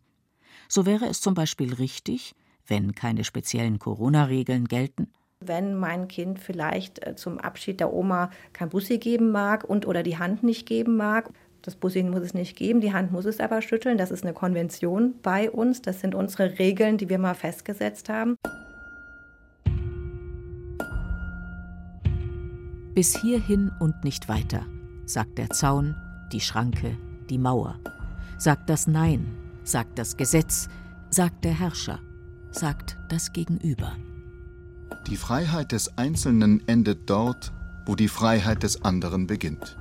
So 0.67 0.87
wäre 0.87 1.05
es 1.05 1.21
zum 1.21 1.35
Beispiel 1.35 1.73
richtig, 1.75 2.33
wenn 2.65 2.95
keine 2.95 3.23
speziellen 3.23 3.77
Corona-Regeln 3.77 4.65
gelten, 4.65 5.11
wenn 5.39 5.75
mein 5.75 6.07
Kind 6.07 6.39
vielleicht 6.39 7.05
äh, 7.05 7.15
zum 7.15 7.39
Abschied 7.39 7.79
der 7.79 7.93
Oma 7.93 8.31
kein 8.53 8.69
Bussi 8.69 8.97
geben 8.97 9.31
mag 9.31 9.63
und 9.63 9.87
oder 9.87 10.03
die 10.03 10.17
Hand 10.17 10.43
nicht 10.43 10.65
geben 10.65 10.97
mag. 10.97 11.29
Das 11.61 11.75
Bussi 11.75 12.01
muss 12.03 12.21
es 12.21 12.33
nicht 12.33 12.55
geben, 12.55 12.81
die 12.81 12.93
Hand 12.93 13.11
muss 13.11 13.25
es 13.25 13.39
aber 13.39 13.61
schütteln. 13.61 13.97
Das 13.97 14.11
ist 14.11 14.23
eine 14.23 14.33
Konvention 14.33 15.15
bei 15.21 15.51
uns. 15.51 15.81
Das 15.81 15.99
sind 15.99 16.15
unsere 16.15 16.59
Regeln, 16.59 16.97
die 16.97 17.09
wir 17.09 17.19
mal 17.19 17.33
festgesetzt 17.33 18.09
haben. 18.09 18.37
Bis 22.95 23.15
hierhin 23.19 23.71
und 23.79 24.03
nicht 24.03 24.27
weiter, 24.27 24.65
sagt 25.05 25.37
der 25.37 25.51
Zaun, 25.51 25.95
die 26.31 26.39
Schranke, 26.39 26.97
die 27.29 27.37
Mauer. 27.37 27.79
Sagt 28.39 28.69
das 28.69 28.87
Nein, 28.87 29.27
sagt 29.63 29.99
das 29.99 30.17
Gesetz, 30.17 30.67
sagt 31.09 31.45
der 31.45 31.59
Herrscher, 31.59 31.99
sagt 32.49 32.97
das 33.09 33.33
Gegenüber. 33.33 33.95
Die 35.07 35.15
Freiheit 35.15 35.71
des 35.71 35.97
Einzelnen 35.97 36.67
endet 36.67 37.09
dort, 37.09 37.53
wo 37.85 37.95
die 37.95 38.09
Freiheit 38.09 38.63
des 38.63 38.83
anderen 38.83 39.25
beginnt. 39.25 39.77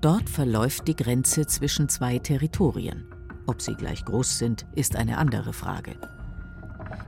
Dort 0.00 0.28
verläuft 0.28 0.88
die 0.88 0.96
Grenze 0.96 1.46
zwischen 1.46 1.88
zwei 1.88 2.18
Territorien. 2.18 3.06
Ob 3.46 3.62
sie 3.62 3.74
gleich 3.74 4.04
groß 4.04 4.38
sind, 4.38 4.66
ist 4.74 4.96
eine 4.96 5.18
andere 5.18 5.52
Frage. 5.52 5.94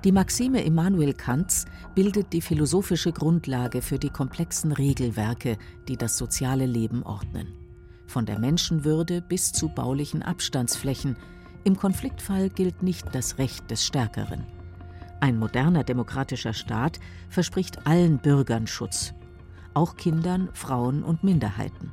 Die 0.05 0.13
Maxime 0.13 0.63
Immanuel 0.63 1.13
Kants 1.13 1.65
bildet 1.97 2.33
die 2.33 2.41
philosophische 2.41 3.11
Grundlage 3.11 3.83
für 3.83 3.99
die 3.99 4.11
komplexen 4.11 4.71
Regelwerke, 4.71 5.59
die 5.89 5.97
das 5.97 6.17
soziale 6.17 6.67
Leben 6.67 7.03
ordnen. 7.03 7.49
Von 8.07 8.27
der 8.27 8.39
Menschenwürde 8.39 9.21
bis 9.21 9.51
zu 9.51 9.71
baulichen 9.71 10.23
Abstandsflächen. 10.23 11.17
Im 11.65 11.77
Konfliktfall 11.77 12.49
gilt 12.49 12.85
nicht 12.85 13.13
das 13.13 13.39
Recht 13.39 13.69
des 13.73 13.85
Stärkeren. 13.85 14.45
Ein 15.25 15.39
moderner 15.39 15.85
demokratischer 15.85 16.53
Staat 16.53 17.01
verspricht 17.31 17.87
allen 17.87 18.19
Bürgern 18.19 18.67
Schutz, 18.67 19.15
auch 19.73 19.97
Kindern, 19.97 20.51
Frauen 20.53 21.03
und 21.03 21.25
Minderheiten. 21.25 21.93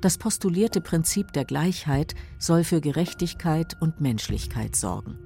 Das 0.00 0.18
postulierte 0.18 0.80
Prinzip 0.80 1.32
der 1.32 1.44
Gleichheit 1.44 2.16
soll 2.40 2.64
für 2.64 2.80
Gerechtigkeit 2.80 3.76
und 3.78 4.00
Menschlichkeit 4.00 4.74
sorgen. 4.74 5.16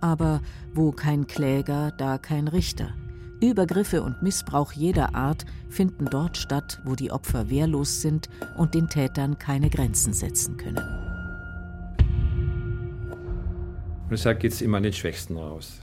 Aber 0.00 0.40
wo 0.72 0.92
kein 0.92 1.26
Kläger, 1.26 1.90
da 1.90 2.16
kein 2.16 2.48
Richter. 2.48 2.94
Übergriffe 3.42 4.02
und 4.02 4.22
Missbrauch 4.22 4.72
jeder 4.72 5.14
Art 5.14 5.44
finden 5.68 6.06
dort 6.06 6.38
statt, 6.38 6.80
wo 6.86 6.94
die 6.94 7.10
Opfer 7.12 7.50
wehrlos 7.50 8.00
sind 8.00 8.30
und 8.56 8.72
den 8.72 8.88
Tätern 8.88 9.38
keine 9.38 9.68
Grenzen 9.68 10.14
setzen 10.14 10.56
können. 10.56 10.78
Und 14.04 14.12
deshalb 14.12 14.40
geht 14.40 14.52
es 14.52 14.62
immer 14.62 14.78
an 14.78 14.84
den 14.84 14.94
Schwächsten 14.94 15.36
raus. 15.36 15.82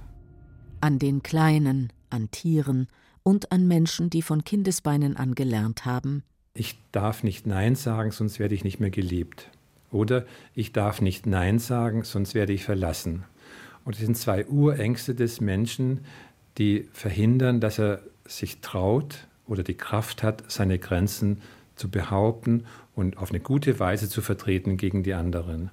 An 0.86 1.00
den 1.00 1.24
Kleinen, 1.24 1.92
an 2.12 2.30
Tieren 2.30 2.88
und 3.24 3.52
an 3.52 3.68
Menschen, 3.68 4.12
die 4.12 4.22
von 4.22 4.44
Kindesbeinen 4.44 5.18
an 5.18 5.34
gelernt 5.34 5.84
haben. 5.84 6.22
Ich 6.54 6.78
darf 6.92 7.24
nicht 7.24 7.48
Nein 7.48 7.74
sagen, 7.74 8.12
sonst 8.12 8.38
werde 8.38 8.54
ich 8.54 8.64
nicht 8.64 8.80
mehr 8.80 8.92
geliebt. 8.92 9.50
Oder 9.90 10.28
ich 10.54 10.74
darf 10.74 11.02
nicht 11.02 11.26
Nein 11.26 11.58
sagen, 11.58 12.04
sonst 12.04 12.36
werde 12.36 12.54
ich 12.54 12.64
verlassen. 12.64 13.24
Und 13.84 13.96
das 13.96 14.06
sind 14.06 14.16
zwei 14.16 14.46
Urängste 14.46 15.16
des 15.16 15.42
Menschen, 15.42 16.02
die 16.60 16.88
verhindern, 16.94 17.60
dass 17.60 17.80
er 17.80 18.04
sich 18.28 18.62
traut 18.62 19.28
oder 19.48 19.64
die 19.64 19.74
Kraft 19.74 20.22
hat, 20.22 20.44
seine 20.52 20.78
Grenzen 20.78 21.42
zu 21.76 21.90
behaupten 21.90 22.66
und 22.94 23.18
auf 23.18 23.32
eine 23.32 23.40
gute 23.40 23.80
Weise 23.80 24.08
zu 24.08 24.22
vertreten 24.22 24.78
gegen 24.78 25.02
die 25.02 25.16
anderen. 25.16 25.72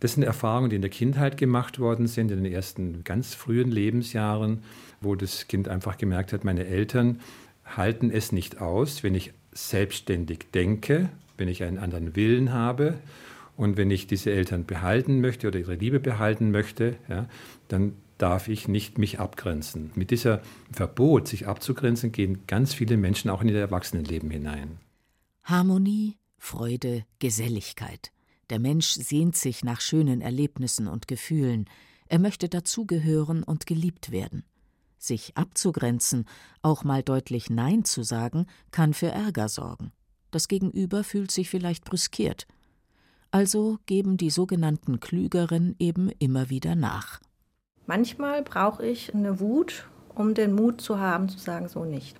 Das 0.00 0.12
sind 0.14 0.22
Erfahrungen, 0.22 0.70
die 0.70 0.76
in 0.76 0.82
der 0.82 0.90
Kindheit 0.90 1.36
gemacht 1.36 1.78
worden 1.78 2.06
sind, 2.06 2.30
in 2.30 2.42
den 2.42 2.52
ersten 2.52 3.02
ganz 3.04 3.34
frühen 3.34 3.70
Lebensjahren, 3.70 4.62
wo 5.00 5.14
das 5.14 5.48
Kind 5.48 5.68
einfach 5.68 5.96
gemerkt 5.96 6.32
hat, 6.32 6.44
meine 6.44 6.66
Eltern 6.66 7.20
halten 7.64 8.10
es 8.10 8.32
nicht 8.32 8.60
aus, 8.60 9.02
wenn 9.02 9.14
ich 9.14 9.32
selbstständig 9.52 10.46
denke, 10.54 11.08
wenn 11.36 11.48
ich 11.48 11.62
einen 11.62 11.78
anderen 11.78 12.16
Willen 12.16 12.52
habe 12.52 12.94
und 13.56 13.76
wenn 13.76 13.90
ich 13.90 14.06
diese 14.06 14.30
Eltern 14.30 14.64
behalten 14.64 15.20
möchte 15.20 15.48
oder 15.48 15.58
ihre 15.58 15.74
Liebe 15.74 16.00
behalten 16.00 16.50
möchte, 16.50 16.96
ja, 17.08 17.26
dann 17.66 17.94
darf 18.18 18.48
ich 18.48 18.68
nicht 18.68 18.98
mich 18.98 19.20
abgrenzen. 19.20 19.90
Mit 19.94 20.10
dieser 20.10 20.42
Verbot, 20.72 21.28
sich 21.28 21.46
abzugrenzen, 21.46 22.12
gehen 22.12 22.46
ganz 22.46 22.74
viele 22.74 22.96
Menschen 22.96 23.30
auch 23.30 23.42
in 23.42 23.48
ihr 23.48 23.58
Erwachsenenleben 23.58 24.30
hinein. 24.30 24.78
Harmonie, 25.44 26.16
Freude, 26.36 27.04
Geselligkeit. 27.20 28.10
Der 28.50 28.58
Mensch 28.58 28.92
sehnt 28.92 29.36
sich 29.36 29.64
nach 29.64 29.80
schönen 29.80 30.20
Erlebnissen 30.20 30.88
und 30.88 31.08
Gefühlen. 31.08 31.68
Er 32.08 32.18
möchte 32.18 32.48
dazugehören 32.48 33.42
und 33.42 33.66
geliebt 33.66 34.10
werden. 34.10 34.44
Sich 34.98 35.36
abzugrenzen, 35.36 36.24
auch 36.62 36.82
mal 36.82 37.02
deutlich 37.02 37.50
Nein 37.50 37.84
zu 37.84 38.02
sagen, 38.02 38.46
kann 38.70 38.94
für 38.94 39.08
Ärger 39.08 39.48
sorgen. 39.48 39.92
Das 40.30 40.48
Gegenüber 40.48 41.04
fühlt 41.04 41.30
sich 41.30 41.50
vielleicht 41.50 41.84
brüskiert. 41.84 42.46
Also 43.30 43.78
geben 43.86 44.16
die 44.16 44.30
sogenannten 44.30 45.00
Klügeren 45.00 45.76
eben 45.78 46.10
immer 46.18 46.50
wieder 46.50 46.74
nach. 46.74 47.20
Manchmal 47.86 48.42
brauche 48.42 48.86
ich 48.86 49.14
eine 49.14 49.40
Wut, 49.40 49.88
um 50.14 50.34
den 50.34 50.54
Mut 50.54 50.80
zu 50.80 50.98
haben, 50.98 51.28
zu 51.28 51.38
sagen, 51.38 51.68
so 51.68 51.84
nicht. 51.84 52.16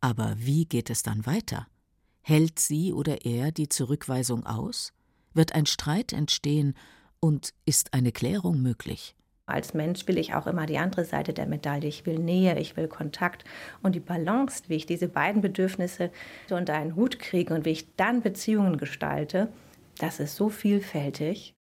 Aber 0.00 0.34
wie 0.38 0.66
geht 0.66 0.90
es 0.90 1.02
dann 1.02 1.26
weiter? 1.26 1.66
Hält 2.20 2.58
sie 2.58 2.92
oder 2.92 3.24
er 3.24 3.52
die 3.52 3.68
Zurückweisung 3.68 4.46
aus? 4.46 4.92
Wird 5.34 5.54
ein 5.54 5.66
Streit 5.66 6.12
entstehen 6.12 6.74
und 7.20 7.52
ist 7.66 7.92
eine 7.92 8.12
Klärung 8.12 8.62
möglich? 8.62 9.14
Als 9.46 9.74
Mensch 9.74 10.06
will 10.08 10.16
ich 10.16 10.34
auch 10.34 10.46
immer 10.46 10.64
die 10.64 10.78
andere 10.78 11.04
Seite 11.04 11.34
der 11.34 11.46
Medaille. 11.46 11.86
Ich 11.86 12.06
will 12.06 12.18
Nähe, 12.18 12.58
ich 12.58 12.76
will 12.78 12.88
Kontakt. 12.88 13.44
Und 13.82 13.94
die 13.94 14.00
Balance, 14.00 14.64
wie 14.68 14.76
ich 14.76 14.86
diese 14.86 15.08
beiden 15.08 15.42
Bedürfnisse 15.42 16.10
unter 16.48 16.74
einen 16.74 16.96
Hut 16.96 17.18
kriege 17.18 17.52
und 17.52 17.66
wie 17.66 17.70
ich 17.70 17.94
dann 17.96 18.22
Beziehungen 18.22 18.78
gestalte, 18.78 19.52
das 19.98 20.18
ist 20.18 20.36
so 20.36 20.48
vielfältig. 20.48 21.54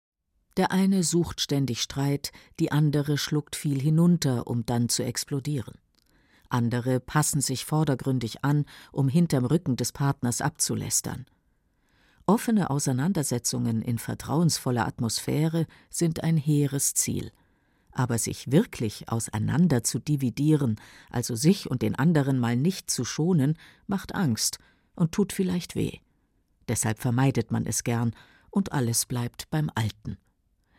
Der 0.55 0.71
eine 0.71 1.03
sucht 1.03 1.41
ständig 1.41 1.81
Streit, 1.81 2.31
die 2.59 2.71
andere 2.71 3.17
schluckt 3.17 3.55
viel 3.55 3.81
hinunter, 3.81 4.47
um 4.47 4.65
dann 4.65 4.87
zu 4.87 5.03
explodieren. 5.03 5.73
Andere 6.47 6.99
passen 6.99 7.41
sich 7.41 7.65
vordergründig 7.65 8.45
an, 8.45 8.65
um 8.91 9.09
hinterm 9.09 9.45
Rücken 9.45 9.75
des 9.75 9.91
Partners 9.91 10.39
abzulästern. 10.39 11.25
Offene 12.25 12.69
Auseinandersetzungen 12.69 13.81
in 13.81 13.97
vertrauensvoller 13.97 14.87
Atmosphäre 14.87 15.67
sind 15.89 16.23
ein 16.23 16.37
hehres 16.37 16.93
Ziel. 16.93 17.31
Aber 17.91 18.17
sich 18.17 18.51
wirklich 18.51 19.09
auseinander 19.09 19.83
zu 19.83 19.99
dividieren, 19.99 20.79
also 21.09 21.35
sich 21.35 21.69
und 21.69 21.81
den 21.81 21.95
anderen 21.95 22.39
mal 22.39 22.55
nicht 22.55 22.89
zu 22.89 23.03
schonen, 23.03 23.57
macht 23.87 24.15
Angst 24.15 24.59
und 24.95 25.11
tut 25.11 25.33
vielleicht 25.33 25.75
weh. 25.75 25.99
Deshalb 26.67 26.99
vermeidet 26.99 27.51
man 27.51 27.65
es 27.65 27.83
gern, 27.83 28.15
und 28.49 28.71
alles 28.71 29.05
bleibt 29.05 29.49
beim 29.49 29.69
Alten. 29.75 30.17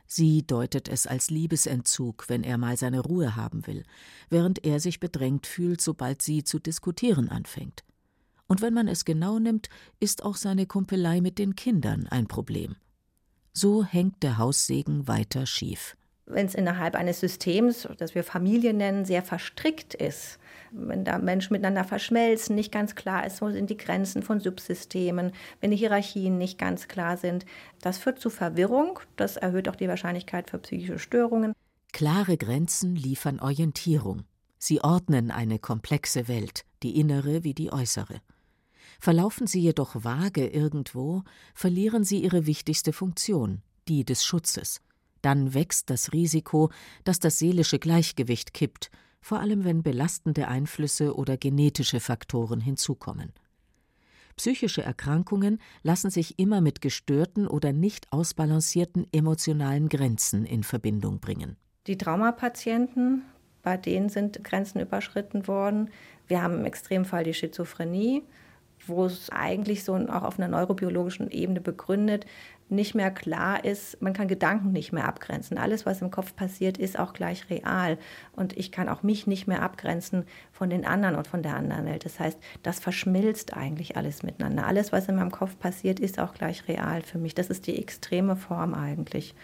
Sie 0.06 0.46
deutet 0.46 0.88
es 0.88 1.06
als 1.06 1.28
Liebesentzug, 1.30 2.28
wenn 2.28 2.44
er 2.44 2.56
mal 2.56 2.76
seine 2.76 3.00
Ruhe 3.00 3.36
haben 3.36 3.66
will, 3.66 3.84
während 4.30 4.64
er 4.64 4.80
sich 4.80 5.00
bedrängt 5.00 5.46
fühlt, 5.46 5.80
sobald 5.80 6.22
sie 6.22 6.44
zu 6.44 6.58
diskutieren 6.58 7.28
anfängt. 7.28 7.84
Und 8.46 8.62
wenn 8.62 8.74
man 8.74 8.88
es 8.88 9.04
genau 9.04 9.38
nimmt, 9.38 9.68
ist 10.00 10.24
auch 10.24 10.36
seine 10.36 10.66
Kumpelei 10.66 11.20
mit 11.20 11.38
den 11.38 11.56
Kindern 11.56 12.06
ein 12.08 12.26
Problem. 12.26 12.76
So 13.52 13.84
hängt 13.84 14.22
der 14.22 14.38
Haussegen 14.38 15.08
weiter 15.08 15.46
schief 15.46 15.96
wenn 16.26 16.46
es 16.46 16.54
innerhalb 16.54 16.94
eines 16.94 17.20
Systems, 17.20 17.86
das 17.98 18.14
wir 18.14 18.24
Familie 18.24 18.72
nennen, 18.72 19.04
sehr 19.04 19.22
verstrickt 19.22 19.94
ist, 19.94 20.38
wenn 20.70 21.04
da 21.04 21.18
Menschen 21.18 21.52
miteinander 21.52 21.84
verschmelzen, 21.84 22.54
nicht 22.54 22.72
ganz 22.72 22.94
klar 22.94 23.26
ist, 23.26 23.42
wo 23.42 23.50
sind 23.50 23.70
die 23.70 23.76
Grenzen 23.76 24.22
von 24.22 24.40
Subsystemen, 24.40 25.32
wenn 25.60 25.70
die 25.70 25.76
Hierarchien 25.76 26.38
nicht 26.38 26.58
ganz 26.58 26.88
klar 26.88 27.16
sind, 27.16 27.44
das 27.80 27.98
führt 27.98 28.20
zu 28.20 28.30
Verwirrung, 28.30 29.00
das 29.16 29.36
erhöht 29.36 29.68
auch 29.68 29.76
die 29.76 29.88
Wahrscheinlichkeit 29.88 30.50
für 30.50 30.58
psychische 30.58 30.98
Störungen. 30.98 31.52
Klare 31.92 32.36
Grenzen 32.36 32.96
liefern 32.96 33.38
Orientierung. 33.38 34.24
Sie 34.58 34.80
ordnen 34.80 35.30
eine 35.30 35.58
komplexe 35.58 36.26
Welt, 36.26 36.64
die 36.82 36.98
innere 36.98 37.44
wie 37.44 37.54
die 37.54 37.72
äußere. 37.72 38.20
Verlaufen 39.00 39.46
sie 39.46 39.60
jedoch 39.60 40.04
vage 40.04 40.46
irgendwo, 40.46 41.22
verlieren 41.54 42.04
sie 42.04 42.22
ihre 42.22 42.46
wichtigste 42.46 42.92
Funktion, 42.92 43.62
die 43.88 44.04
des 44.04 44.24
Schutzes 44.24 44.80
dann 45.24 45.54
wächst 45.54 45.88
das 45.90 46.12
Risiko, 46.12 46.70
dass 47.04 47.18
das 47.18 47.38
seelische 47.38 47.78
Gleichgewicht 47.78 48.52
kippt, 48.52 48.90
vor 49.20 49.40
allem 49.40 49.64
wenn 49.64 49.82
belastende 49.82 50.48
Einflüsse 50.48 51.16
oder 51.16 51.38
genetische 51.38 51.98
Faktoren 51.98 52.60
hinzukommen. 52.60 53.32
Psychische 54.36 54.82
Erkrankungen 54.82 55.60
lassen 55.82 56.10
sich 56.10 56.38
immer 56.38 56.60
mit 56.60 56.80
gestörten 56.82 57.46
oder 57.46 57.72
nicht 57.72 58.12
ausbalancierten 58.12 59.06
emotionalen 59.12 59.88
Grenzen 59.88 60.44
in 60.44 60.62
Verbindung 60.62 61.20
bringen. 61.20 61.56
Die 61.86 61.96
Traumapatienten, 61.96 63.22
bei 63.62 63.76
denen 63.76 64.08
sind 64.10 64.44
Grenzen 64.44 64.80
überschritten 64.80 65.46
worden. 65.46 65.90
Wir 66.26 66.42
haben 66.42 66.58
im 66.58 66.64
Extremfall 66.64 67.24
die 67.24 67.34
Schizophrenie, 67.34 68.24
wo 68.86 69.06
es 69.06 69.30
eigentlich 69.30 69.84
so 69.84 69.94
auch 69.94 70.22
auf 70.22 70.38
einer 70.38 70.48
neurobiologischen 70.48 71.30
Ebene 71.30 71.60
begründet 71.60 72.26
nicht 72.68 72.94
mehr 72.94 73.10
klar 73.10 73.64
ist, 73.64 74.00
man 74.00 74.14
kann 74.14 74.28
Gedanken 74.28 74.72
nicht 74.72 74.92
mehr 74.92 75.06
abgrenzen. 75.06 75.58
Alles, 75.58 75.84
was 75.84 76.00
im 76.00 76.10
Kopf 76.10 76.34
passiert, 76.34 76.78
ist 76.78 76.98
auch 76.98 77.12
gleich 77.12 77.50
real. 77.50 77.98
Und 78.32 78.56
ich 78.56 78.72
kann 78.72 78.88
auch 78.88 79.02
mich 79.02 79.26
nicht 79.26 79.46
mehr 79.46 79.62
abgrenzen 79.62 80.24
von 80.52 80.70
den 80.70 80.86
anderen 80.86 81.16
und 81.16 81.26
von 81.26 81.42
der 81.42 81.56
anderen 81.56 81.84
Welt. 81.84 82.04
Das 82.04 82.18
heißt, 82.18 82.38
das 82.62 82.80
verschmilzt 82.80 83.54
eigentlich 83.54 83.96
alles 83.96 84.22
miteinander. 84.22 84.66
Alles, 84.66 84.92
was 84.92 85.08
in 85.08 85.16
meinem 85.16 85.30
Kopf 85.30 85.58
passiert, 85.58 86.00
ist 86.00 86.18
auch 86.18 86.34
gleich 86.34 86.66
real 86.66 87.02
für 87.02 87.18
mich. 87.18 87.34
Das 87.34 87.48
ist 87.48 87.66
die 87.66 87.78
extreme 87.78 88.36
Form 88.36 88.74
eigentlich. 88.74 89.34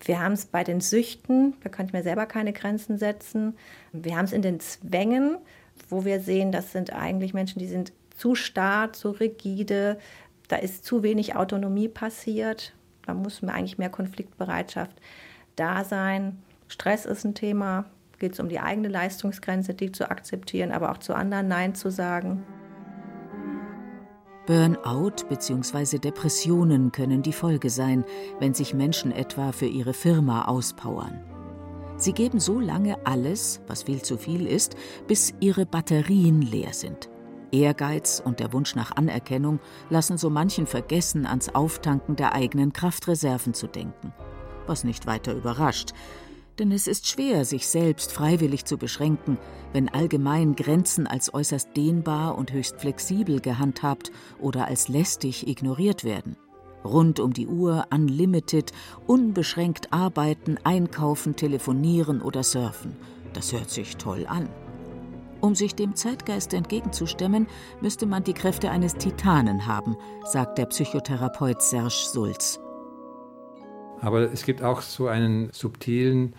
Wir 0.00 0.20
haben 0.20 0.32
es 0.32 0.46
bei 0.46 0.62
den 0.62 0.80
Süchten, 0.80 1.54
da 1.62 1.68
kann 1.68 1.86
ich 1.86 1.92
mir 1.92 2.04
selber 2.04 2.26
keine 2.26 2.52
Grenzen 2.52 2.98
setzen. 2.98 3.56
Wir 3.92 4.16
haben 4.16 4.26
es 4.26 4.32
in 4.32 4.42
den 4.42 4.60
Zwängen, 4.60 5.38
wo 5.88 6.04
wir 6.04 6.20
sehen, 6.20 6.52
das 6.52 6.72
sind 6.72 6.92
eigentlich 6.92 7.34
Menschen, 7.34 7.58
die 7.58 7.66
sind 7.66 7.92
zu 8.18 8.34
starr, 8.34 8.92
zu 8.92 9.10
rigide, 9.10 9.98
da 10.48 10.56
ist 10.56 10.84
zu 10.84 11.02
wenig 11.02 11.36
Autonomie 11.36 11.88
passiert. 11.88 12.74
Da 13.06 13.14
muss 13.14 13.42
eigentlich 13.42 13.78
mehr 13.78 13.90
Konfliktbereitschaft 13.90 14.96
da 15.56 15.84
sein. 15.84 16.42
Stress 16.68 17.06
ist 17.06 17.24
ein 17.24 17.34
Thema. 17.34 17.86
Geht 18.18 18.32
es 18.32 18.40
um 18.40 18.48
die 18.48 18.58
eigene 18.58 18.88
Leistungsgrenze, 18.88 19.74
die 19.74 19.92
zu 19.92 20.10
akzeptieren, 20.10 20.72
aber 20.72 20.90
auch 20.90 20.98
zu 20.98 21.14
anderen 21.14 21.48
Nein 21.48 21.74
zu 21.74 21.90
sagen. 21.90 22.44
Burnout 24.46 25.28
bzw. 25.28 25.98
Depressionen 25.98 26.90
können 26.90 27.22
die 27.22 27.32
Folge 27.32 27.70
sein, 27.70 28.04
wenn 28.40 28.54
sich 28.54 28.74
Menschen 28.74 29.12
etwa 29.12 29.52
für 29.52 29.66
ihre 29.66 29.92
Firma 29.92 30.46
auspowern. 30.46 31.20
Sie 31.96 32.12
geben 32.12 32.40
so 32.40 32.58
lange 32.58 32.96
alles, 33.06 33.60
was 33.66 33.82
viel 33.84 34.02
zu 34.02 34.16
viel 34.16 34.46
ist, 34.46 34.74
bis 35.06 35.34
ihre 35.40 35.66
Batterien 35.66 36.42
leer 36.42 36.72
sind. 36.72 37.10
Ehrgeiz 37.52 38.22
und 38.24 38.40
der 38.40 38.52
Wunsch 38.52 38.74
nach 38.74 38.96
Anerkennung 38.96 39.60
lassen 39.90 40.18
so 40.18 40.30
manchen 40.30 40.66
vergessen, 40.66 41.26
ans 41.26 41.54
Auftanken 41.54 42.16
der 42.16 42.34
eigenen 42.34 42.72
Kraftreserven 42.72 43.54
zu 43.54 43.66
denken. 43.66 44.12
Was 44.66 44.84
nicht 44.84 45.06
weiter 45.06 45.34
überrascht, 45.34 45.92
denn 46.58 46.72
es 46.72 46.86
ist 46.88 47.06
schwer, 47.06 47.44
sich 47.44 47.68
selbst 47.68 48.12
freiwillig 48.12 48.64
zu 48.64 48.78
beschränken, 48.78 49.38
wenn 49.72 49.88
allgemein 49.88 50.56
Grenzen 50.56 51.06
als 51.06 51.32
äußerst 51.32 51.76
dehnbar 51.76 52.36
und 52.36 52.52
höchst 52.52 52.80
flexibel 52.80 53.40
gehandhabt 53.40 54.10
oder 54.40 54.66
als 54.66 54.88
lästig 54.88 55.46
ignoriert 55.46 56.02
werden. 56.02 56.36
Rund 56.84 57.20
um 57.20 57.32
die 57.32 57.46
Uhr, 57.46 57.86
unlimited, 57.90 58.72
unbeschränkt 59.06 59.92
arbeiten, 59.92 60.58
einkaufen, 60.64 61.36
telefonieren 61.36 62.22
oder 62.22 62.42
surfen. 62.42 62.96
Das 63.34 63.52
hört 63.52 63.70
sich 63.70 63.96
toll 63.96 64.26
an. 64.26 64.48
Um 65.40 65.54
sich 65.54 65.76
dem 65.76 65.94
Zeitgeist 65.94 66.52
entgegenzustemmen, 66.52 67.46
müsste 67.80 68.06
man 68.06 68.24
die 68.24 68.34
Kräfte 68.34 68.70
eines 68.70 68.94
Titanen 68.94 69.66
haben, 69.66 69.96
sagt 70.24 70.58
der 70.58 70.66
Psychotherapeut 70.66 71.62
Serge 71.62 72.08
Sulz. 72.12 72.58
Aber 74.00 74.32
es 74.32 74.44
gibt 74.44 74.62
auch 74.62 74.82
so 74.82 75.06
einen 75.06 75.50
subtilen 75.52 76.34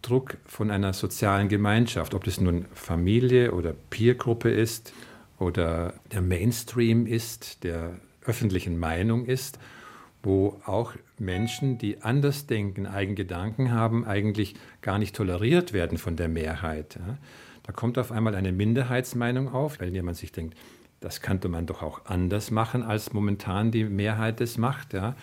Druck 0.00 0.38
von 0.46 0.70
einer 0.70 0.94
sozialen 0.94 1.48
Gemeinschaft, 1.48 2.14
ob 2.14 2.24
das 2.24 2.40
nun 2.40 2.66
Familie 2.72 3.52
oder 3.52 3.74
Peergruppe 3.90 4.50
ist 4.50 4.92
oder 5.38 5.94
der 6.12 6.22
Mainstream 6.22 7.06
ist, 7.06 7.64
der 7.64 7.96
öffentlichen 8.24 8.78
Meinung 8.78 9.26
ist, 9.26 9.58
wo 10.22 10.60
auch 10.64 10.94
Menschen, 11.18 11.78
die 11.78 12.02
anders 12.02 12.46
denken, 12.46 12.86
eigene 12.86 13.14
Gedanken 13.14 13.72
haben, 13.72 14.04
eigentlich 14.04 14.54
gar 14.80 14.98
nicht 14.98 15.14
toleriert 15.14 15.72
werden 15.72 15.98
von 15.98 16.16
der 16.16 16.28
Mehrheit. 16.28 16.98
Da 17.68 17.74
kommt 17.74 17.98
auf 17.98 18.12
einmal 18.12 18.34
eine 18.34 18.50
Minderheitsmeinung 18.50 19.50
auf, 19.50 19.78
weil 19.78 19.90
jemand 19.90 20.16
sich 20.16 20.32
denkt, 20.32 20.56
das 21.00 21.20
könnte 21.20 21.50
man 21.50 21.66
doch 21.66 21.82
auch 21.82 22.06
anders 22.06 22.50
machen, 22.50 22.82
als 22.82 23.12
momentan 23.12 23.70
die 23.70 23.84
Mehrheit 23.84 24.40
es 24.40 24.56
macht. 24.56 24.94
Ja. 24.94 25.16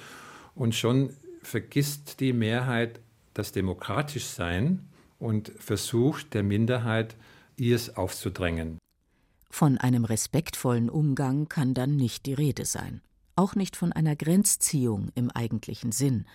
Und 0.53 0.75
schon 0.75 1.09
vergisst 1.41 2.19
die 2.19 2.33
Mehrheit 2.33 2.99
das 3.33 3.51
Demokratischsein 3.51 4.87
und 5.17 5.53
versucht 5.57 6.35
der 6.35 6.43
Minderheit, 6.43 7.15
ihrs 7.57 7.97
aufzudrängen. 7.97 8.77
Von 9.49 9.79
einem 9.79 10.05
respektvollen 10.05 10.91
Umgang 10.91 11.49
kann 11.49 11.73
dann 11.73 11.95
nicht 11.95 12.27
die 12.27 12.35
Rede 12.35 12.65
sein. 12.65 13.01
Auch 13.35 13.55
nicht 13.55 13.75
von 13.75 13.91
einer 13.91 14.15
Grenzziehung 14.15 15.09
im 15.15 15.31
eigentlichen 15.31 15.91
Sinn, 15.91 16.27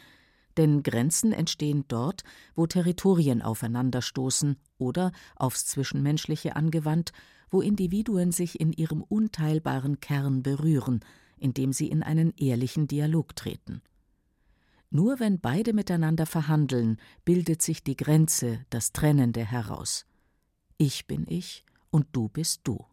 denn 0.57 0.83
Grenzen 0.83 1.33
entstehen 1.33 1.85
dort, 1.89 2.23
wo 2.55 2.67
Territorien 2.67 3.43
aufeinanderstoßen 3.43 4.57
oder, 4.79 5.13
aufs 5.37 5.67
Zwischenmenschliche 5.67 6.57
angewandt, 6.57 7.13
wo 7.51 7.61
Individuen 7.61 8.33
sich 8.33 8.61
in 8.61 8.73
ihrem 8.73 9.03
unteilbaren 9.03 10.01
Kern 10.01 10.43
berühren, 10.43 11.01
indem 11.39 11.73
sie 11.73 11.89
in 11.89 12.03
einen 12.03 12.33
ehrlichen 12.37 12.87
Dialog 12.87 13.35
treten. 13.35 13.83
Nur 14.91 15.21
wenn 15.21 15.41
beide 15.41 15.73
miteinander 15.73 16.27
verhandeln, 16.27 16.97
bildet 17.25 17.63
sich 17.63 17.85
die 17.85 17.97
Grenze, 17.97 18.65
das 18.71 18.93
Trennende 18.93 19.45
heraus. 19.45 20.05
Ich 20.79 21.07
bin 21.07 21.27
ich 21.29 21.65
und 21.91 22.07
du 22.13 22.29
bist 22.29 22.63
du. 22.65 22.85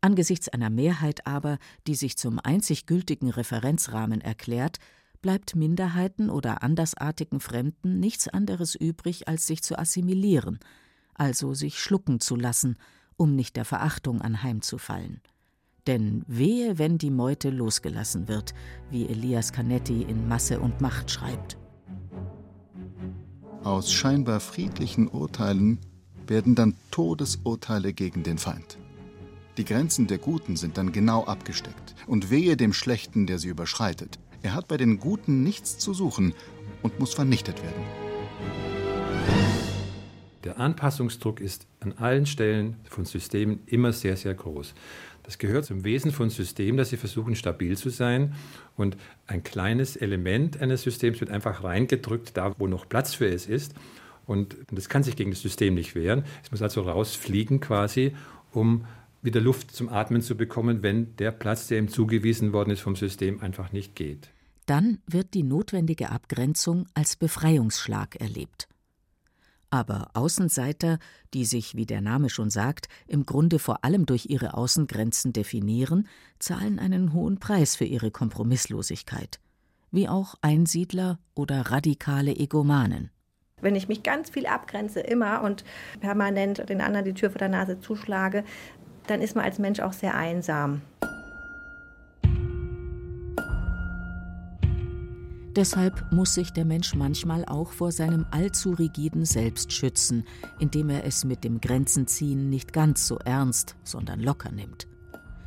Angesichts 0.00 0.48
einer 0.48 0.70
Mehrheit 0.70 1.26
aber, 1.26 1.58
die 1.86 1.94
sich 1.94 2.16
zum 2.16 2.38
einzig 2.38 2.86
gültigen 2.86 3.30
Referenzrahmen 3.30 4.20
erklärt, 4.20 4.78
bleibt 5.20 5.56
Minderheiten 5.56 6.30
oder 6.30 6.62
andersartigen 6.62 7.40
Fremden 7.40 8.00
nichts 8.00 8.28
anderes 8.28 8.74
übrig, 8.74 9.28
als 9.28 9.46
sich 9.46 9.62
zu 9.62 9.78
assimilieren, 9.78 10.58
also 11.14 11.54
sich 11.54 11.78
schlucken 11.80 12.20
zu 12.20 12.36
lassen, 12.36 12.76
um 13.16 13.34
nicht 13.34 13.56
der 13.56 13.64
Verachtung 13.64 14.20
anheimzufallen. 14.20 15.20
Denn 15.86 16.22
wehe, 16.26 16.78
wenn 16.78 16.98
die 16.98 17.10
Meute 17.10 17.50
losgelassen 17.50 18.28
wird, 18.28 18.54
wie 18.90 19.06
Elias 19.06 19.52
Canetti 19.52 20.02
in 20.02 20.28
Masse 20.28 20.60
und 20.60 20.80
Macht 20.80 21.10
schreibt. 21.10 21.56
Aus 23.64 23.92
scheinbar 23.92 24.40
friedlichen 24.40 25.08
Urteilen 25.08 25.78
werden 26.26 26.54
dann 26.54 26.74
Todesurteile 26.90 27.92
gegen 27.92 28.22
den 28.22 28.38
Feind. 28.38 28.78
Die 29.56 29.64
Grenzen 29.64 30.06
der 30.06 30.18
Guten 30.18 30.56
sind 30.56 30.78
dann 30.78 30.92
genau 30.92 31.24
abgesteckt, 31.24 31.96
und 32.06 32.30
wehe 32.30 32.56
dem 32.56 32.72
Schlechten, 32.72 33.26
der 33.26 33.38
sie 33.38 33.48
überschreitet. 33.48 34.20
Er 34.42 34.54
hat 34.54 34.68
bei 34.68 34.76
den 34.76 34.98
Guten 34.98 35.42
nichts 35.42 35.78
zu 35.78 35.92
suchen 35.92 36.32
und 36.82 37.00
muss 37.00 37.12
vernichtet 37.12 37.62
werden. 37.62 37.82
Der 40.44 40.60
Anpassungsdruck 40.60 41.40
ist 41.40 41.66
an 41.80 41.94
allen 41.94 42.24
Stellen 42.24 42.76
von 42.84 43.04
Systemen 43.04 43.60
immer 43.66 43.92
sehr, 43.92 44.16
sehr 44.16 44.34
groß. 44.34 44.74
Das 45.24 45.38
gehört 45.38 45.64
zum 45.66 45.84
Wesen 45.84 46.12
von 46.12 46.30
Systemen, 46.30 46.78
dass 46.78 46.90
sie 46.90 46.96
versuchen, 46.96 47.34
stabil 47.34 47.76
zu 47.76 47.90
sein. 47.90 48.34
Und 48.76 48.96
ein 49.26 49.42
kleines 49.42 49.96
Element 49.96 50.62
eines 50.62 50.82
Systems 50.82 51.20
wird 51.20 51.30
einfach 51.30 51.64
reingedrückt, 51.64 52.36
da 52.36 52.54
wo 52.58 52.66
noch 52.66 52.88
Platz 52.88 53.14
für 53.14 53.26
es 53.26 53.46
ist. 53.46 53.74
Und 54.24 54.56
das 54.70 54.88
kann 54.88 55.02
sich 55.02 55.16
gegen 55.16 55.32
das 55.32 55.42
System 55.42 55.74
nicht 55.74 55.94
wehren. 55.94 56.24
Es 56.44 56.50
muss 56.50 56.62
also 56.62 56.82
rausfliegen 56.82 57.60
quasi, 57.60 58.14
um 58.52 58.86
wieder 59.22 59.40
Luft 59.40 59.72
zum 59.72 59.88
Atmen 59.88 60.22
zu 60.22 60.36
bekommen, 60.36 60.82
wenn 60.82 61.16
der 61.16 61.32
Platz, 61.32 61.66
der 61.66 61.78
ihm 61.78 61.88
zugewiesen 61.88 62.52
worden 62.52 62.70
ist 62.70 62.80
vom 62.80 62.96
System, 62.96 63.40
einfach 63.40 63.72
nicht 63.72 63.96
geht. 63.96 64.30
Dann 64.66 64.98
wird 65.06 65.34
die 65.34 65.42
notwendige 65.42 66.10
Abgrenzung 66.10 66.86
als 66.94 67.16
Befreiungsschlag 67.16 68.16
erlebt. 68.20 68.68
Aber 69.70 70.10
Außenseiter, 70.14 70.98
die 71.34 71.44
sich, 71.44 71.74
wie 71.74 71.84
der 71.84 72.00
Name 72.00 72.30
schon 72.30 72.48
sagt, 72.48 72.88
im 73.06 73.26
Grunde 73.26 73.58
vor 73.58 73.84
allem 73.84 74.06
durch 74.06 74.26
ihre 74.30 74.54
Außengrenzen 74.54 75.32
definieren, 75.32 76.08
zahlen 76.38 76.78
einen 76.78 77.12
hohen 77.12 77.38
Preis 77.38 77.76
für 77.76 77.84
ihre 77.84 78.10
Kompromisslosigkeit, 78.10 79.40
wie 79.90 80.08
auch 80.08 80.36
Einsiedler 80.40 81.18
oder 81.34 81.70
radikale 81.70 82.34
Egomanen. 82.34 83.10
Wenn 83.60 83.74
ich 83.74 83.88
mich 83.88 84.02
ganz 84.02 84.30
viel 84.30 84.46
abgrenze, 84.46 85.00
immer 85.00 85.42
und 85.42 85.64
permanent 86.00 86.68
den 86.68 86.80
anderen 86.80 87.04
die 87.04 87.14
Tür 87.14 87.30
vor 87.30 87.38
der 87.38 87.48
Nase 87.48 87.80
zuschlage, 87.80 88.44
dann 89.10 89.20
ist 89.22 89.34
man 89.34 89.44
als 89.44 89.58
Mensch 89.58 89.80
auch 89.80 89.92
sehr 89.92 90.14
einsam. 90.14 90.82
Deshalb 95.56 96.12
muss 96.12 96.34
sich 96.34 96.52
der 96.52 96.64
Mensch 96.64 96.94
manchmal 96.94 97.44
auch 97.44 97.72
vor 97.72 97.90
seinem 97.90 98.26
allzu 98.30 98.74
rigiden 98.74 99.24
Selbst 99.24 99.72
schützen, 99.72 100.24
indem 100.60 100.88
er 100.88 101.04
es 101.04 101.24
mit 101.24 101.42
dem 101.42 101.60
Grenzenziehen 101.60 102.48
nicht 102.48 102.72
ganz 102.72 103.08
so 103.08 103.18
ernst, 103.24 103.74
sondern 103.82 104.20
locker 104.20 104.52
nimmt. 104.52 104.86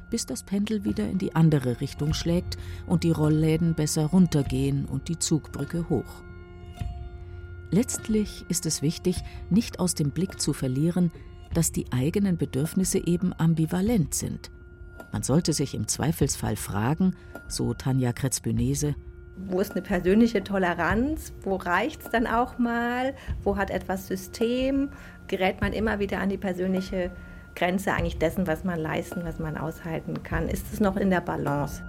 Bis 0.10 0.26
das 0.26 0.44
Pendel 0.44 0.84
wieder 0.84 1.08
in 1.08 1.18
die 1.18 1.34
andere 1.34 1.80
Richtung 1.80 2.14
schlägt 2.14 2.58
und 2.88 3.06
die 3.06 3.12
Rollläden 3.12 3.74
besser 3.74 4.08
runtergehen 4.08 4.84
und 4.84 5.08
die 5.08 5.18
Zugbrücke 5.18 5.88
hoch. 5.88 6.24
Letztlich 7.70 8.44
ist 8.50 8.66
es 8.66 8.82
wichtig, 8.82 9.24
nicht 9.50 9.80
aus 9.80 9.96
dem 9.96 10.12
Blick 10.12 10.42
zu 10.42 10.52
verlieren, 10.52 11.10
dass 11.54 11.72
die 11.72 11.92
eigenen 11.92 12.38
Bedürfnisse 12.38 13.00
eben 13.06 13.34
ambivalent 13.38 14.14
sind. 14.14 14.52
Man 15.12 15.24
sollte 15.24 15.54
sich 15.54 15.76
im 15.76 15.88
Zweifelsfall 15.88 16.56
fragen, 16.56 17.16
so 17.48 17.74
Tanja 17.74 18.14
Kretzbünese, 18.14 18.96
Wo 19.48 19.60
ist 19.60 19.72
eine 19.72 19.82
persönliche 19.82 20.44
Toleranz? 20.44 21.34
Wo 21.44 21.56
reicht 21.56 22.04
es 22.04 22.10
dann 22.10 22.28
auch 22.28 22.58
mal? 22.58 23.14
Wo 23.44 23.58
hat 23.58 23.70
etwas 23.70 24.08
System? 24.08 24.90
Gerät 25.28 25.62
man 25.62 25.74
immer 25.74 26.00
wieder 26.00 26.20
an 26.20 26.30
die 26.30 26.38
persönliche 26.38 27.12
Grenze 27.56 27.94
eigentlich 27.94 28.18
dessen, 28.18 28.48
was 28.48 28.64
man 28.64 28.80
leisten, 28.80 29.24
was 29.24 29.40
man 29.40 29.58
aushalten 29.58 30.24
kann? 30.24 30.48
Ist 30.48 30.72
es 30.72 30.80
noch 30.80 30.96
in 30.98 31.10
der 31.10 31.22
Balance? 31.22 31.84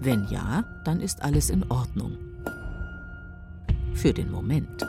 Wenn 0.00 0.26
ja, 0.28 0.64
dann 0.84 1.00
ist 1.00 1.22
alles 1.22 1.50
in 1.50 1.62
Ordnung. 1.70 2.16
Für 3.94 4.12
den 4.12 4.30
Moment. 4.30 4.86